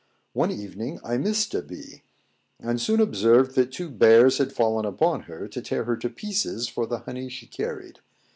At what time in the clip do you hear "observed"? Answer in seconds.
2.99-3.53